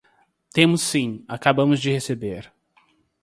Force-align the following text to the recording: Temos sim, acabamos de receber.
Temos 0.55 0.81
sim, 0.81 1.23
acabamos 1.27 1.79
de 1.79 1.91
receber. 1.93 2.45